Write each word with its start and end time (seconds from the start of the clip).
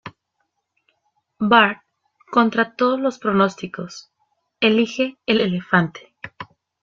Bart, 1.39 1.83
contra 2.31 2.73
todos 2.75 2.99
los 2.99 3.19
pronósticos, 3.19 4.09
elige 4.59 5.19
el 5.27 5.41
elefante. 5.41 6.15